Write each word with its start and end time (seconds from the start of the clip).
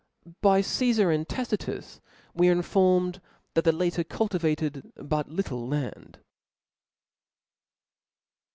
By 0.41 0.61
Csefar 0.63 1.13
and 1.13 1.29
Tacitus 1.29 2.01
we 2.33 2.49
are 2.49 2.53
informed, 2.53 3.21
that 3.53 3.65
the 3.65 3.71
latter 3.71 4.03
cultivated 4.03 4.91
but 4.95 5.29
littler 5.29 5.63
land. 5.67 6.17